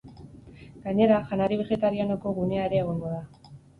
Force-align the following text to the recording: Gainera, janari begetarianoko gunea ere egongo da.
Gainera, 0.85 1.19
janari 1.33 1.59
begetarianoko 1.61 2.33
gunea 2.39 2.65
ere 2.71 2.81
egongo 2.85 3.13
da. 3.17 3.53